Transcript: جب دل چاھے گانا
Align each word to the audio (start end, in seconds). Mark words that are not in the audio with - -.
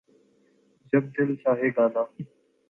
جب 0.93 1.03
دل 1.15 1.29
چاھے 1.35 1.69
گانا 1.77 2.03